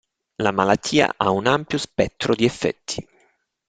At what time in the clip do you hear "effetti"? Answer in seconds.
2.45-3.07